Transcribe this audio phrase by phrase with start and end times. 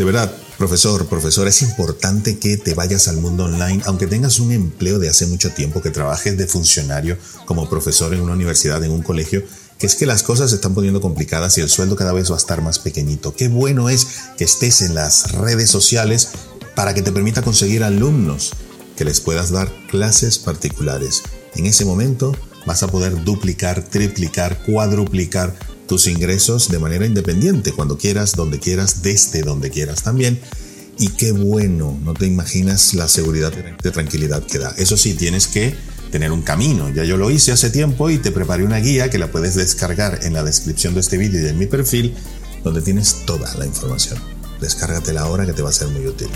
[0.00, 4.50] De verdad, profesor, profesor, es importante que te vayas al mundo online, aunque tengas un
[4.50, 8.92] empleo de hace mucho tiempo, que trabajes de funcionario como profesor en una universidad, en
[8.92, 9.42] un colegio,
[9.78, 12.36] que es que las cosas se están poniendo complicadas y el sueldo cada vez va
[12.36, 13.34] a estar más pequeñito.
[13.34, 14.06] Qué bueno es
[14.38, 16.30] que estés en las redes sociales
[16.74, 18.52] para que te permita conseguir alumnos,
[18.96, 21.24] que les puedas dar clases particulares.
[21.56, 25.54] En ese momento vas a poder duplicar, triplicar, cuadruplicar
[25.90, 30.38] tus ingresos de manera independiente, cuando quieras, donde quieras, desde donde quieras también.
[31.00, 34.72] Y qué bueno, no te imaginas la seguridad de tranquilidad que da.
[34.78, 35.74] Eso sí, tienes que
[36.12, 36.88] tener un camino.
[36.90, 40.20] Ya yo lo hice hace tiempo y te preparé una guía que la puedes descargar
[40.22, 42.14] en la descripción de este vídeo y de mi perfil,
[42.62, 44.20] donde tienes toda la información.
[44.60, 46.28] Descárgatela ahora que te va a ser muy útil.